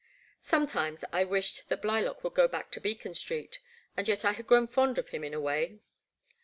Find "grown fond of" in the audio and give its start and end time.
4.47-5.09